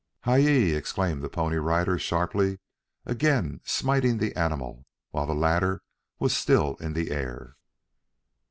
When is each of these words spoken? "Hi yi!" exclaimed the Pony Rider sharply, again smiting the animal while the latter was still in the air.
"Hi 0.21 0.37
yi!" 0.37 0.73
exclaimed 0.73 1.21
the 1.21 1.29
Pony 1.29 1.57
Rider 1.57 1.99
sharply, 1.99 2.57
again 3.05 3.61
smiting 3.63 4.17
the 4.17 4.35
animal 4.35 4.87
while 5.11 5.27
the 5.27 5.35
latter 5.35 5.83
was 6.17 6.35
still 6.35 6.73
in 6.77 6.93
the 6.93 7.11
air. 7.11 7.55